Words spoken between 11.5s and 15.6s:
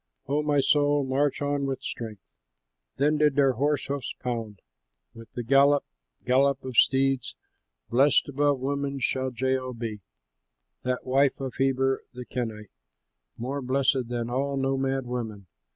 Heber, the Kenite, More blessed than all nomad women!